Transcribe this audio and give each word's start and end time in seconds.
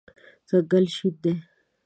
ځنګل 0.49 0.85
شین 0.95 1.13
دی 1.23 1.33